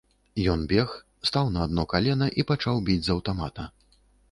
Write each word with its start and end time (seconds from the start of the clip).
Ён 0.53 0.63
бег, 0.71 0.95
стаў 1.31 1.51
на 1.59 1.61
адно 1.69 1.85
калена 1.93 2.31
і 2.39 2.47
пачаў 2.55 2.83
біць 2.91 2.99
з 3.11 3.15
аўтамата. 3.19 3.71